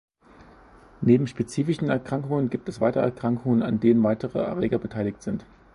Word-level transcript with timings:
Neben 1.01 1.27
spezifischen 1.27 1.89
Erkrankungen 1.89 2.49
gibt 2.49 2.67
es 2.69 2.81
weitere 2.81 3.03
Erkrankungen, 3.03 3.61
an 3.61 3.79
denen 3.79 4.01
weitere 4.01 4.39
Erreger 4.39 4.79
beteiligt 4.79 5.21
sind. 5.21 5.45